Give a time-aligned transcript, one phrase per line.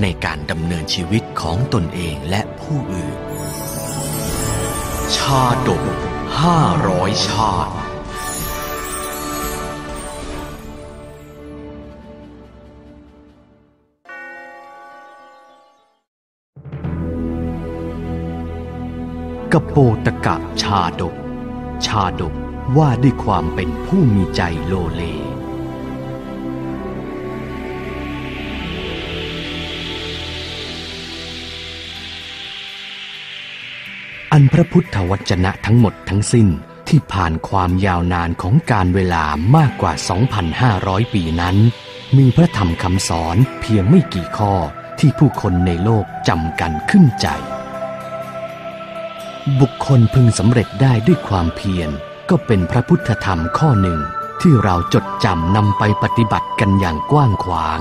[0.00, 3.18] ในการดำเนินชีวิตของตนเองและผู้อื่น
[5.16, 5.82] ชาดก
[6.40, 7.74] ห้าร้อยชาติ
[19.52, 21.14] กโปตกะชาดก
[21.86, 22.34] ชาดก
[22.76, 25.02] ว่าด้วยความเป็นผู้มีใจโลเล
[34.34, 36.48] อันพระพุทธวจนะทั้งหมดทั้งสิ้น
[36.88, 39.24] ที่ผ่านความยาวนานของการเวลา
[39.56, 39.92] มากกว่า
[40.52, 41.56] 2,500 ปีนั้น
[42.18, 44.54] มีพระธรรมคำสอนเพียงไม่กี่ข้อ
[44.98, 47.26] ที่ผู้คนในโลกจำกันขึ้นใจ
[49.60, 51.90] บุคคลพึงสำเร็จได้ด้วยความเพียร
[52.30, 53.98] ก็เป็นพระพุทธธรรมข้อหนึ่ง
[54.40, 57.80] ที่เราจดจำนำไปปฏิบัติกันอย่างกว้างขวาง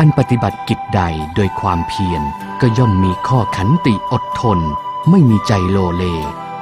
[0.00, 1.02] การปฏิบัติกิจใด
[1.34, 2.22] โดยความเพียร
[2.60, 4.58] ก็ย่อมมีข้อขันติอดทน
[5.10, 6.04] ไม่มีใจโลเล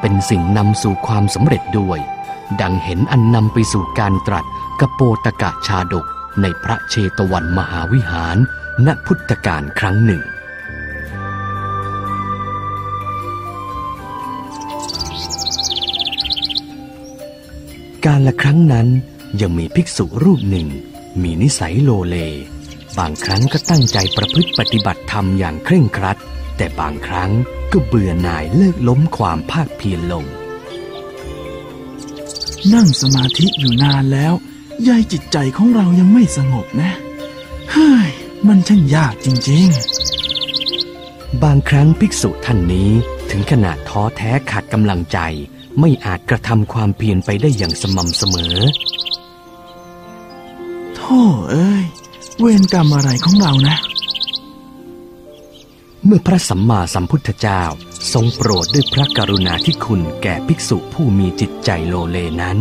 [0.00, 1.98] เป็นสิ่งนำสู่ความสำเร็จด้วย
[2.60, 4.44] ดังเห็นอันนำไปสู่การตรัส
[4.80, 6.06] กโปตกะชาดก
[6.40, 8.36] ในพระเชตวันมหาวิหาร
[8.86, 10.22] ณพุทธกาลครั้งหนึ่ง
[18.06, 18.88] การละครั้งนั้น
[19.40, 20.68] ยังมีภิกษุรูปหนึ่ง
[21.22, 22.16] มีนิสัยโลเล
[22.98, 26.18] บางครั้งก็ตั้งใจประพฤติปฏิบัติธรรมอย่างเคร่งครัด
[26.56, 27.30] แต่บางครั้ง
[27.72, 30.24] ก็เบื่อหน่ายเลิกล้มความภาคเพียรลง
[32.74, 34.34] นั่งสมาธิอยู่นานแล้ว
[34.88, 36.92] ยายจิตใจของเรายังไม่สงบนะ
[37.72, 38.08] เฮ้ย
[38.46, 42.90] มันช่างยากจริงๆ บางครั้งภิกษุท่านนี้
[43.30, 45.18] ถึงขนาดท้อแท้ขาดกำลังใจ
[45.80, 48.56] ไม่อาจกระทำความเพียรไปได้อย่างสม่ำเสมอ
[50.94, 51.20] โธ่
[51.50, 51.84] เอ้ย
[52.44, 53.76] เวรกรรมอะไรของเรานะ
[56.04, 57.62] เมื่อพระสัมมาสัมพุทธเจ้า
[58.12, 62.58] ทรงโปรดด้วยพระกรุณาธิคุณแก่ภิกษุผู้มีจิตใจโลเลนั้น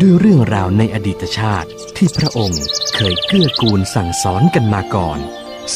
[0.00, 2.62] ด้วยเรื่องราวในอดีตชาติที่พระองค์
[2.94, 5.18] เคยเกื้อกูลสั่งสอนกันมาก่อน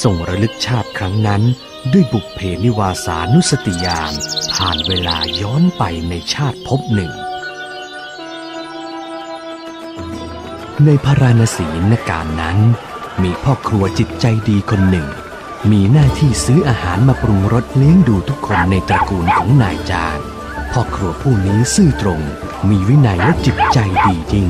[0.02, 1.42] ทรงระลึกชาติครั้งนั้น
[1.92, 4.12] ด้วยบุพเพนิวาสานุสติญาณ
[4.54, 7.12] ผ่านเวลาย้อนไปในชาติภพหนึ่ง
[10.84, 12.58] ในพาราณสีนการนั้น
[13.22, 15.06] มีพ่อครัวจิตใจดีคนหนึ่ง
[15.70, 20.18] มีหน้าที่ซื้ออาหารมาปรุงรสเลี้ยงดูทุกคนในตระกูลของนายจาง
[20.72, 22.20] พ่อครัวผู้นี้ซื่อตรง
[22.68, 24.46] มีวินัยและจิตใจดีจริง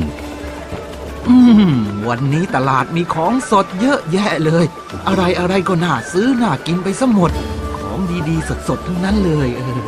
[1.27, 1.37] อื
[1.71, 1.75] ม
[2.07, 4.65] วันนี้ตลาดมีของสดเยอะแยะเลย
[5.07, 7.31] อะไรอะไรก็น่าซื้อน่ากินไปซะหมด
[7.77, 7.99] ของ
[8.29, 9.85] ดีๆ สดๆ ทั้งนั้นเลยเออ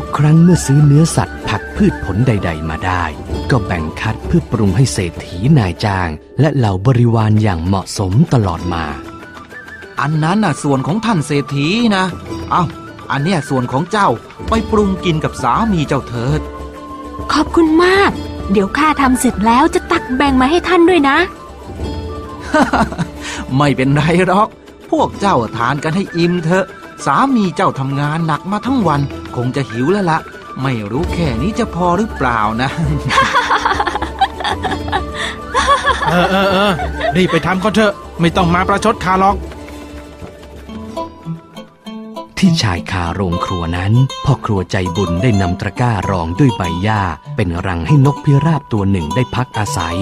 [0.00, 3.04] ทุกครั้งเมื่อซื้อเนื้อสัตว์ผักพืชผลใด ๆ มาได้
[3.50, 6.08] ก็แบ่งคัดเพื่อปรุงให้เศรษฐีนายจ้าง
[6.40, 8.84] และเหล่าบริวารอย่างเหมาะสมตลอดมา
[10.00, 12.04] อันนั้นน่ะส่วนของท่านเศรษฐีนะ
[12.50, 12.64] เอ้า
[13.10, 14.08] อันเนี้ยส่วนของเจ้า
[14.48, 16.40] ไปปรุงกินกับสามีเจ้าเถิด
[17.32, 18.10] ขอบคุณมาก
[18.52, 21.18] เดี๋ยวข้าทำเสร็จแล้วจะตักแบ่งมาให้ท่านด้วยนะ
[23.56, 24.48] ไม่เป็นไรหรอก
[24.90, 26.66] พวกเจ้าทานกันให้อิ่มเถอะ
[27.06, 30.18] สามีเจ้าทำงานหนักมาทั้งวันค งจะหิวแล้วละ
[30.62, 32.70] ไม่รู้แค่นี้จะพอหรือเปล่านะ
[36.10, 36.72] เออเออเออ
[37.16, 39.36] รีบไปทำก็เถอะ ไม่ต้องมาประชดข้าหรอก
[42.38, 43.92] ที่ชายคาโรงครัวนั้น
[44.24, 47.02] พ่อครัวใจบุญได้นำตะกร้ารองด้วยใบหญ้า
[47.36, 49.98] เป็นรังให้นกพิราบตัวหนึ่งได้พักอาศัย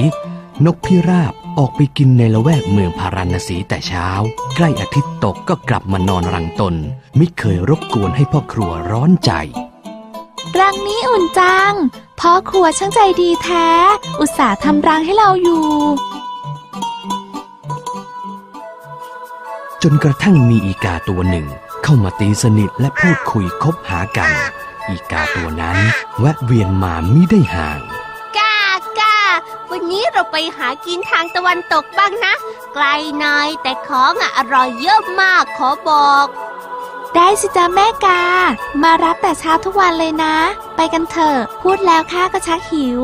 [0.67, 4.09] นกพิราบ ออกไปกินในละแวกเมืองพาราณสีแต่เช้า
[4.57, 6.75] ใกล้อาทิตย์ตกก็กลับมานอนรังตน
[7.17, 9.31] ไม่เคยรบกวนให้พ่อครัวร้อนใจ
[10.59, 11.73] รังนี้อุ่นจัง
[12.21, 13.69] พ่อครัวช่างใจดีแท้
[14.21, 15.67] อุตส่าห์ทำรังให้เราอยู่
[19.83, 21.47] จนกระทั่งมีอีกาตัวหนึ่ง
[21.83, 24.31] เข้ามาตีสนิทและพูดคุยคบหากัน
[24.89, 25.77] อีกาตัวนั้น
[26.19, 27.96] แวะเวียนมามิได้ห่างกากา
[29.79, 32.35] วันนี้เราไปหากินทางตะวันตกบ้างนะ
[32.75, 32.85] ไกล
[33.19, 36.27] หน่อยแต่ของอะอร่อยเยอะมากขอบอก
[37.15, 38.23] ได้สิจ้าแม่กา
[38.83, 40.37] มารับแต่เช้าทุกวันเลยนะ
[40.77, 43.01] ไปกันเถอะ พูดแล้วข้าก็ชักหิว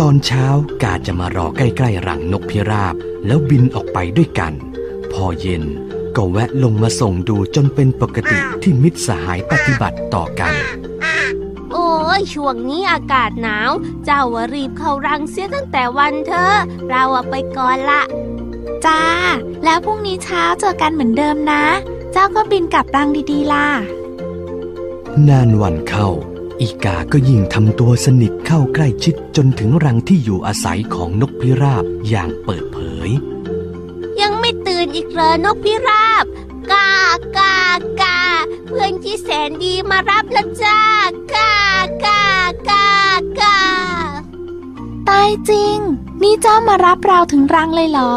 [0.00, 0.46] ตอนเช้า
[0.82, 2.94] กาจะมารอใกล้ๆรังนกพิราบ
[3.26, 4.52] แล้วบินออกไปด้วยกัน
[5.12, 5.64] พอเย็น
[6.16, 10.52] ก็แวะลงมาส่งดูจนเป็นปกติที่มิตรสหายปฏิบัติต่อกัน
[10.93, 10.93] โอ้
[12.18, 13.70] ยช่วงนี้อากาศหนาว
[14.04, 16.56] เจ้าว่ารีบเข้ารังเสียตั้งแต่วันเธอะ
[16.88, 18.02] เราอะไปก่อนละ
[18.84, 19.00] จ้า
[19.64, 21.64] แล้วพรุ่งนี้เช้าเจอกันเหมือนเดิมนะ
[22.12, 23.66] เจ้าก็บินกลับรังดีๆล่ะ
[25.28, 26.08] นานวันเข้า
[26.60, 33.10] อีกาก็ยิ่งทำตัวสนิทเข้าใกล้ชิดจนถึงรังที่อยู่อาศัยของนกพิราบอย่างเปิดเผย
[34.20, 36.24] ยังไม่ตื่นอีกเหรอนกพิราบ
[36.72, 36.90] กา
[37.38, 37.56] กา
[38.02, 38.18] กา
[38.66, 40.78] เพื่อนที่แสนดีมารับแล้วจ้า
[41.34, 41.63] กา
[42.06, 42.24] กา
[42.70, 42.88] กา
[43.40, 43.58] กา
[45.08, 45.76] ตายจริง
[46.22, 48.16] นี่เจ้ามารับเราถึงรังเลยเหรอ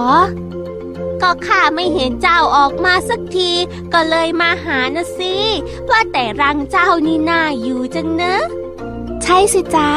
[1.22, 3.52] ก็ข้าไม่เห็นเจ้าออกมาสักที
[3.94, 5.36] ก็เลยมาหานะสิ
[5.90, 8.44] ว่าแต่รังเจ้านี่น่าอยู่จังเนอะ
[9.24, 9.90] ใช่สิจ้า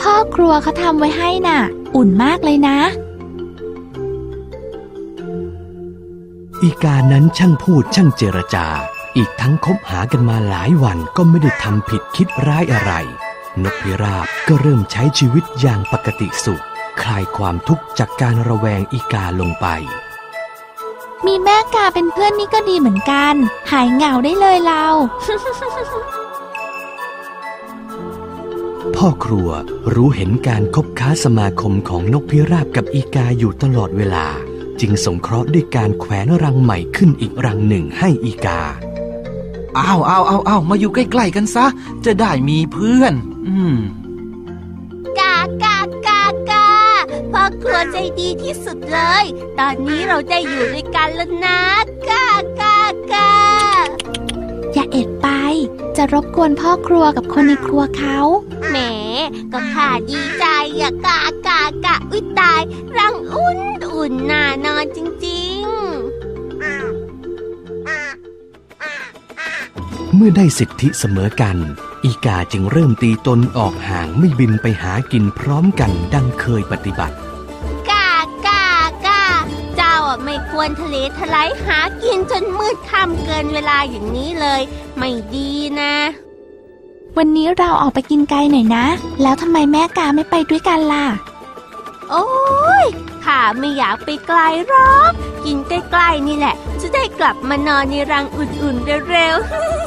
[0.00, 1.58] พ่อครัวเขาทำไว้ให้น่ะ
[1.96, 2.78] อุ่นมากเลยนะ
[6.62, 8.66] อีกานั้นช่างพูดช่างเจรจา
[9.16, 12.92] อีกทั้งคบหากันมาหลายวันก็ไม่ได้ทำผิดคิดร้ายอะไร
[13.64, 16.64] นกพิราบก็เริ่มใช้ชีวิตอย่างปกติสุข
[17.02, 19.66] คลายความทุกข์จากการระแวงอีกาลงไป
[21.26, 23.34] มีแม่กาเป็นเพื่อนนี่ก็ดีเหมือนกัน
[23.70, 24.84] หายเหงาได้เลยเรา
[28.96, 29.48] พ่อครัว
[29.94, 34.26] รู้เห็นการคบค้าสมาคมของนกพิราบกับอีกาอยู่ตลอดเวลา
[34.80, 38.60] จึงสงเคราะห์ด้วยการแขวนรังใหม่ขึ้นอีกรังหนึ่งให้อีกา
[39.78, 41.66] อ้าวอ้าวอ้าวอ้าวมาอยู่ใกล้ๆกันซะ
[42.04, 43.14] จะได้มีเพื่อน
[43.46, 43.78] อืม
[45.18, 46.68] กากากากา
[47.32, 49.24] พ่อครัวใจดีที่สุดเลย
[49.58, 51.60] ตอนนี้เราได้อยู่ด้วยกันแล้วนะ
[52.10, 52.28] กา
[52.60, 52.78] กา
[53.12, 53.30] กา
[54.72, 55.28] อย่าเอ็ดไป
[55.96, 58.18] จะรบกวนพ่อครัวกับคนในครัวเขา
[58.68, 58.76] แหม
[59.52, 60.44] ก็ข้าดีใจ
[60.80, 62.62] อะกากากะอุ้ยตาย
[62.98, 63.60] รังอุ่น
[63.92, 65.76] อุ่นน่านอนจริงๆ
[70.14, 71.56] เมื่อได้สิทธิเสมอกัน
[72.06, 77.16] อีกาจึงเริ่มตีตนออกห่างไม่บินไปหากินพร้อมกันดังเคยปฏิบัติ
[77.90, 78.12] กา
[78.46, 78.66] กา
[79.06, 79.24] กา
[79.76, 84.62] เจ้าอะไม่ควรทะเลทลายหากินจนมืดค่ำเกินเวลาอย่างนี้เลย
[84.98, 85.50] ไม่ดี
[85.80, 85.94] นะ
[87.16, 88.86] วันนี้เราออกไปกินไกลหน่อยนะ
[89.22, 91.06] แล้วทำไมแม่กาไม่ไปด้วยกันล่ะ
[92.10, 92.26] โอ้
[92.84, 92.86] ย
[93.24, 95.12] ข้าไม่อยากไปไกลหรอก
[95.44, 99.85] กินใกล้ๆนี่แหละ จะได้กลับมานอนในรังอุ่นๆเร็วๆ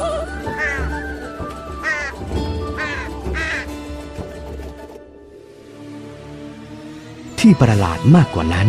[7.40, 8.68] ที่ประหลาดมากกว่านั้น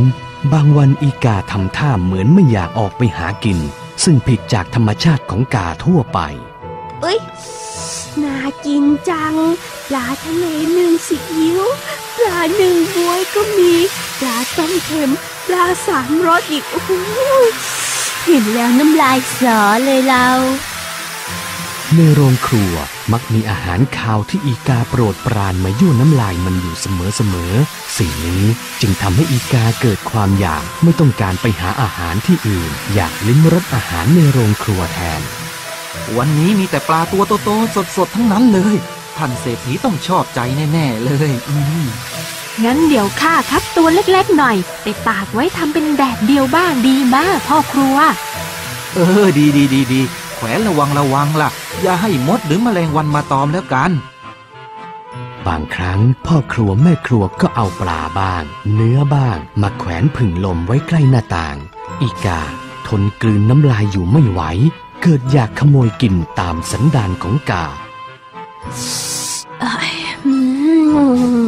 [0.54, 3.60] บางวันอีกาทำท่าเหมือนไม่อยากออกไปหากิน
[4.04, 6.20] ซึ่งผิดจากธรรมชาติของกาทั่วไป
[7.02, 7.20] เอ้ย
[8.24, 9.36] น่ากินจัง
[9.90, 11.62] ปลาทะเลหนึ่งซีอิ๊ว
[12.18, 13.74] ปลาหนึ่งบวยก็มี
[14.20, 15.12] ปลาต้มเค็ม
[15.48, 16.92] ปลาสามรสอีกโอ้โห
[18.26, 20.28] เห็นแล้วน้ำลายสอเลยเรา
[21.98, 22.74] ในโรงครัว
[23.12, 28.44] มักมีอาหารคาวที่อีกาโปรดปรานมายั่วน้ำลายมันอยู่เสมอๆ สิ่งนี้
[28.82, 35.22] จึงทำให้อีกาเกิดความอยากไม่ต้องการไปหาอาหารที่อื่น อยากลิ้มรสอาหารในโรงครัวแทน
[36.18, 38.76] วันนี้มีแต่ปลาตัวโตๆสดๆ ทั้งนั้นเลย
[39.18, 40.40] ท่านเศรษฐีต้องชอบใจ
[40.74, 41.86] แน่ๆเลยอืม
[42.64, 47.98] งั้นเดี๋ยวข้าคัดตัวเล็กๆหน่อย ไปตากไว้ทำเป็นแดดเดียวบ้างดีมากพ่อครัว
[48.96, 50.02] เออ ดีดีดีดี
[50.36, 51.52] แขวนระวังระวังล่ะ
[51.82, 53.92] อย่าให้มดหรือแมลงวันมาตอมแล้วกัน
[55.48, 61.58] บางครั้งพ่อครัวแม่ครัวก็เอาปลาบ้าง เนื้อบ้าง มาแขวนผึ่งลมไว้ใกล้หน้าต่าง
[62.02, 62.42] อีกา
[62.88, 64.42] ทนกลืนน้ำลายอยู่ไม่ไหว
[65.02, 67.66] เกิดอยากขโมยกินตามสันดานของกา
[70.26, 70.36] อื
[71.42, 71.46] ม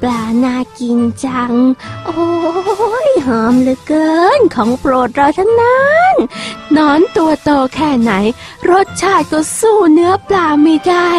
[0.00, 1.52] ปลาน่ากินจัง
[2.06, 2.26] โอ้
[3.06, 5.82] ยหอมเหลือเกิน ของโปรดเราทั้งนั้
[6.12, 6.14] น
[6.53, 8.12] ห นอนตัวโตแค่ไหน
[8.70, 11.10] รสชาติก็สู้เนื้อปลาไม่ได้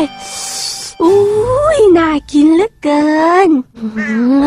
[1.03, 3.05] อุ้ยน่ากินเหลือเกิ
[3.47, 3.85] นอื
[4.43, 4.45] ม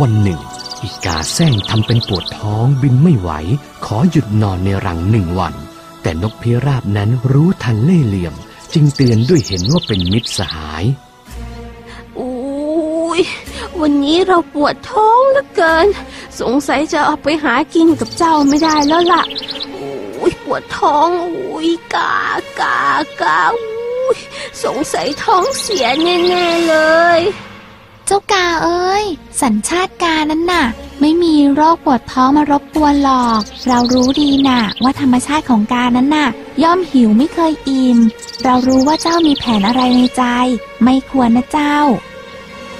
[0.00, 0.40] วันหนึ่ง
[0.82, 3.30] อีกาแซงทำเป็นปวดท้องบินไม่ไหว
[3.84, 5.54] ขอหยุดนอนในรังหนึ่งวัน
[6.02, 8.34] แต่นกพิราบนั้นรู้ทันเล่ห์เหลี่ยม
[8.74, 10.84] จึงเตือนด้วยเห็นว่าเป็นมิตรสหาย
[12.18, 13.22] อุ้ย
[13.80, 15.86] วันนี้เราปวดท้องเหลือเกิน
[16.40, 19.22] สงสัยจะออกไปหากินกับเจ้าไม่ได้แล้วล่ะ
[20.18, 22.14] อุ้ยปวดท้องอุ้ยกา
[22.60, 22.80] กา
[23.20, 24.18] กาอุ้ย
[24.64, 26.76] สงสัยท้องเสียแน่ๆเล
[27.18, 27.20] ย
[28.06, 29.04] เจ้ากาเอ้ย
[29.42, 30.64] สัญชาติกานั้นน่ะ
[31.00, 36.28] ไม่มีโรคปวดท้องมารบกวนหรอก เรารู้ดีน่ะ ว่าธรรมชาติของกานั้นน่ะ
[36.62, 37.98] ย่อมหิวไม่เคยอิ่ม
[38.44, 40.24] เรารู้ว่าเจ้ามีแผนอะไรในใจ
[40.84, 41.76] ไม่ควรนะเจ้า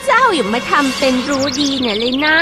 [0.07, 2.38] เจ้าอย่ามาทำเป็นรู้ดีเนี่ยเลยนะ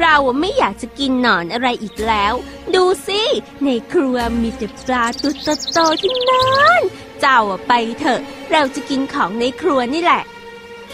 [0.00, 2.32] เราอะไม่อยากจะกินหนอนอะไรอีกแล้ว
[2.74, 3.22] ดูสิ
[3.64, 5.32] ในครัวมีแต่ปลาตัว
[5.72, 6.80] โตๆที่นั้น
[7.20, 8.20] เจ้าอะไปเถอะ
[8.52, 10.22] เราจะกินของในครัวนี่แหละ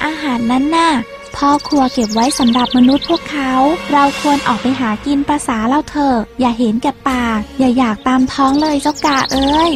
[0.05, 0.91] อาหารนั้นน่ะ
[1.37, 3.53] พ่อครัวเก็บไว้สำหรับมนุษย์พวกเขา
[3.93, 9.73] เราควรออกไปหากินภาษาเราเถอะ อย่าเห็นแก่ปาก อย่าอยากตามท้องเลยเจ้ากาเอ้ย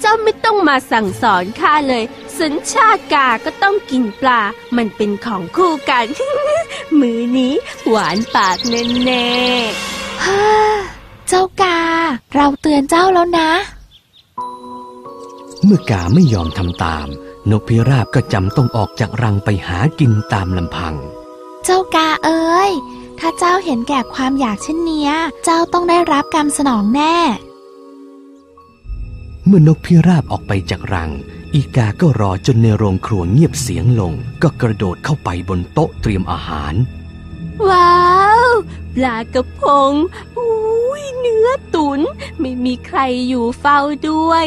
[0.00, 2.04] เจ้าไม่ต้องมาสั่งสอนข้าเลย
[2.40, 4.42] สัญชาติกาก็ต้องกินปลา
[4.76, 6.06] มันเป็นของคู่กัน
[7.00, 7.54] มือนี้
[7.88, 9.28] หวานปากแน่
[10.24, 10.44] ฮ่า
[11.28, 11.80] เจ้ากา
[12.34, 13.50] เราเตือนเจ้าแล้วนะ
[15.64, 17.06] เมื่อกาไม่ยอมทำตาม
[17.50, 20.94] นกพิราบก็จำต้องออกจากรังไปหากินตามลำพัง
[21.64, 22.70] เจ้ากาเอ้ย
[23.18, 25.10] ถ้าเจ้าเห็นแก่ความอยากเช่นเนี้ย
[25.44, 27.16] เจ้าต้องได้รับกรรมสนองแน่
[29.46, 31.10] เมื่อนกพิราบออกไปจากรัง
[31.54, 34.12] อีกาก็รอจนในโรงครัวเงียบเสียงลง
[34.42, 37.98] ก็กระโดดเข้าไปบนโต๊ะเตรียมอาหารๆว้า
[38.48, 38.50] ว
[38.94, 39.92] ปลากระพง
[40.38, 42.00] อุ้ยเนื้อตุน
[42.40, 43.78] ไม่มีใครอยู่เฝ้า
[44.08, 44.46] ด้วย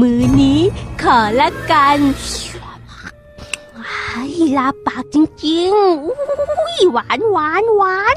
[0.00, 0.60] มือนี้
[1.02, 1.98] ขอละกัน
[3.76, 4.24] ไอ้
[4.58, 5.16] ลาปากจ
[5.46, 8.16] ริงๆอุ้ยหวานหวานหวาน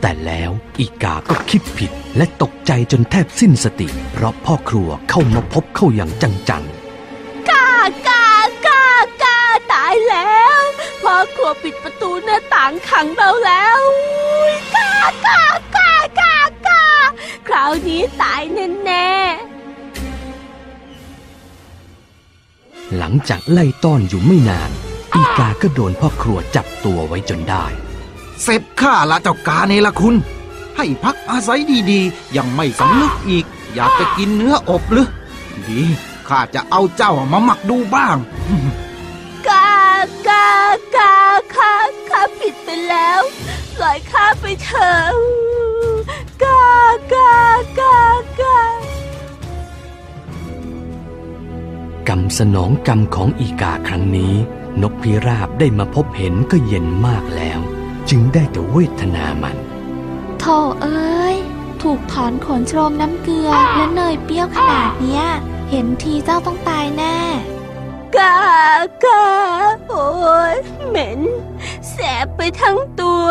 [0.00, 6.81] แต่แล้วอีกาก็คิดผิดและตกใจจนแทบสิ้นสติ เพราะพ่อครัวเข้ามาพบเข้าอย่างจังก
[11.34, 14.92] ครัวปิดประตูหน้าต่างขังเราแล้วอุ๊ยกา
[15.26, 15.42] กา
[15.76, 16.34] กากา
[16.66, 16.82] กา
[17.48, 18.42] คราวนี้ตาย
[18.84, 19.52] แน่ๆๆ
[22.96, 24.70] หลังจากไล่ต้อนอยู่ไม่นาน
[25.14, 27.64] อีกาก็โดนพ่อครัวจับตัวไว้จนได้
[28.42, 30.14] เสร็จข้าละเจ้ากาเนละคุณ
[30.76, 31.60] ให้พักอาศัย
[31.90, 35.08] ดีๆ ยังไม่สำนึกอีก อยากจะกินเนื้ออบหรือ
[35.68, 35.80] ดี
[36.28, 38.81] ข้าจะเอาเจ้ามาหมักดูบ้างกากากา
[41.62, 41.78] ข้า
[42.10, 43.20] ข้าผิดไปแล้ว
[43.76, 45.14] ปล่อยข้าไปเถอะ
[46.42, 46.72] กา
[47.12, 47.34] กา
[47.80, 47.98] กา
[48.40, 48.58] กา
[52.08, 54.34] กรรมสนองกรรมของอีกาครั้งนี้
[54.82, 57.60] นกพิราบได้มาพบเห็นก็เย็นมากแล้ว
[58.10, 59.56] จึงได้แต่เวทนามัน
[60.40, 61.36] โธ่เอ้ย
[61.82, 65.24] ถูกถอนขนโชมน้ำเกลือและเนยเปรี้ยวขนาดเนี้ย
[65.70, 67.18] เห็นทีเจ้าต้องตายแน่
[68.16, 68.36] กา
[69.04, 69.24] กา
[69.88, 70.06] โอ้
[70.52, 70.56] ย
[70.88, 71.20] เหม็น
[71.90, 73.26] แสบไปทั้งตัว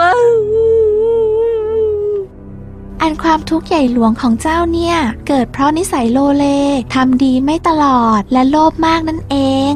[3.02, 4.96] อันความทุกข์ใหญ่หลวงของเจ้าเนี่ย
[5.28, 6.46] เกิดเพราะนิสัยโลเล
[6.94, 9.36] ทำดีไม่ตลอดและโลภมากนั่นเอ
[9.72, 9.74] ง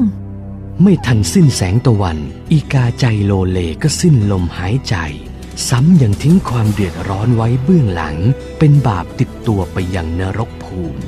[0.82, 2.18] ไม่ทันสิ้นแสงตะวัน
[2.52, 4.96] อีกาใจโลเลก็สิ้นลมหายใจ
[5.70, 8.18] ซ้ำยังทิ้งความเดือดร้อนไว้เบื้องหลัง
[8.60, 11.00] เป็นบาปติดตัวไปยังนรกภูมิ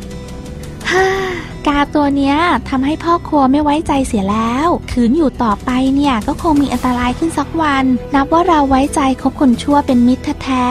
[0.92, 1.27] ฮ่า
[1.68, 2.36] กาตัวเนี้ย
[2.70, 10.66] ทำให้พ่อครัวไม่ไว้ใจเสียแล้วขืนอยู่ต่อไปเนี่ยก็คงมีอันตรายขึ้นสักวัน นับว่าเราไว้ใจคบคนชั่วเป็นมิตรแท้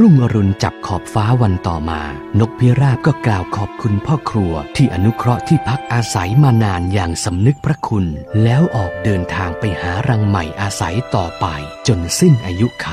[0.00, 2.02] รุ่งอรุณจับขอบฟ้าวันต่อมา
[2.40, 8.06] นกพิราบก็กล่าวขอบคุณพ่อครัวที่อนุเคราะห์ที่พักอาศัยมานานอย่างสำนึกพระคุณ
[8.42, 11.46] แล้วออกเดินทางไปหารังใหม่อาศัยต่อไป
[11.86, 12.88] จนสิ้นอายุไข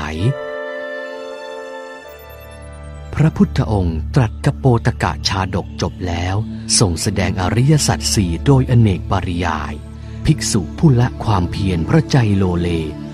[3.22, 6.36] ระพุทธองค์ตรัสกโปตกะชาดกจบแล้ว
[6.78, 9.74] ส่งแสดงอริยสัจสี่โดยอเนกปริยาย
[10.24, 12.68] ภิกษุผู้ละความเพียรพระใจโลเล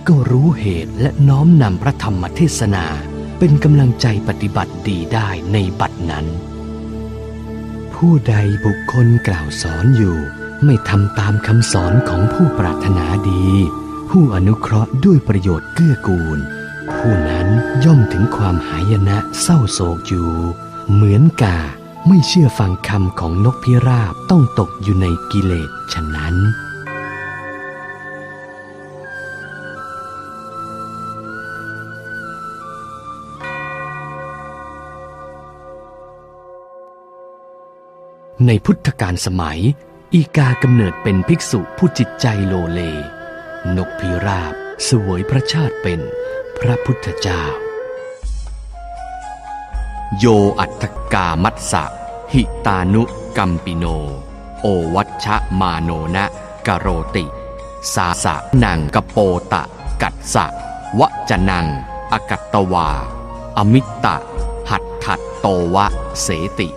[0.08, 2.86] ก็รู้เหตุและน้อมนำพระธรรมเทศนา
[3.38, 6.26] เป็นกำลังใจปฏิบัติดีได้ในบัดนั้น
[7.94, 8.34] ผู้ใด
[8.64, 10.16] บุคคลกล่าวสอนอยู่
[10.64, 13.46] ไม่ทำตามคำสอนของผู้ปรารถนาดี
[14.10, 16.38] ผู้อนุเคราะห์ด้วยประโยชน์เกื้อกูล
[16.98, 17.48] ผู้นั้น
[17.84, 20.30] ย่อมถึงความหายนะเศร้าโศกอยู่
[20.92, 21.58] เหมือนกา
[22.08, 26.36] ไม่เชื่อฟังคำของนกพิราบต้องตกอยู่ในกิเลสฉะนั้น
[38.46, 39.60] ในพุทธกาลสมัย
[40.14, 42.80] อีกากำเนิดเป็นภิกษุผู้จิตใจโลเล
[43.76, 44.54] นกพิราบ
[44.88, 46.00] สวยพระชาติเป็น
[46.62, 47.42] พระพุทธเจ้า
[50.18, 50.26] โย
[50.58, 51.84] อัตถกามัสสะ
[52.32, 53.02] หิตานุ
[53.36, 53.84] กัมปิโน
[54.60, 56.24] โอวัชชะมาโนนะ
[56.66, 56.86] กโร
[57.16, 57.24] ติ
[57.94, 58.34] สาสะ
[58.64, 59.18] นังกโป
[59.52, 59.62] ตะ
[60.02, 60.46] กัสสะ
[60.98, 61.66] วะจนัง
[62.12, 62.88] อกัตตวา
[63.56, 64.16] อมิตตะ
[64.70, 65.86] หัตถัดโตวะ
[66.22, 66.68] เสติ